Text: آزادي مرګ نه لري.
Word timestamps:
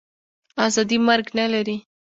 آزادي 0.65 0.97
مرګ 1.07 1.25
نه 1.37 1.45
لري. 1.53 1.77